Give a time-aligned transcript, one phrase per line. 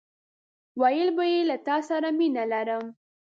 [0.81, 2.85] ويل به يې له تاسره مينه لرم!